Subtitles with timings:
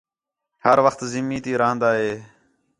[0.65, 2.13] ہر وخت زمین تی راہن٘دا ہے